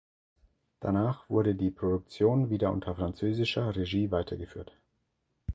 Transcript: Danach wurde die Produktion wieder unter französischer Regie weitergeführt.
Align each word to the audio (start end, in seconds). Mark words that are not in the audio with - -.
Danach 0.79 1.29
wurde 1.29 1.53
die 1.53 1.69
Produktion 1.69 2.49
wieder 2.49 2.71
unter 2.71 2.95
französischer 2.95 3.75
Regie 3.75 4.09
weitergeführt. 4.09 4.75